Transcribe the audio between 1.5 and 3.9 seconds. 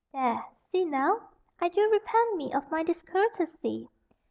I do repent me of my discourtesy.